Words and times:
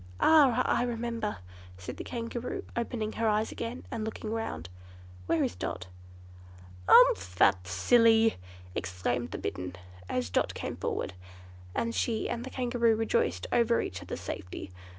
"Ah, 0.19 0.63
I 0.65 0.81
remember!" 0.81 1.37
said 1.77 1.97
the 1.97 2.03
Kangaroo, 2.03 2.63
opening 2.75 3.11
her 3.11 3.27
eyes 3.29 3.51
again 3.51 3.85
and 3.91 4.03
looking 4.03 4.31
round. 4.31 4.67
"Where 5.27 5.43
is 5.43 5.53
Dot?" 5.53 5.85
"Umph, 6.89 7.35
that 7.35 7.67
silly!" 7.67 8.37
exclaimed 8.73 9.29
the 9.29 9.37
Bittern, 9.37 9.75
as 10.09 10.31
Dot 10.31 10.55
came 10.55 10.75
forward, 10.75 11.13
and 11.75 11.93
she 11.93 12.27
and 12.27 12.43
the 12.43 12.49
Kangaroo 12.49 12.95
rejoiced 12.95 13.45
over 13.51 13.79
each 13.79 14.01
other's 14.01 14.21
safety. 14.21 14.71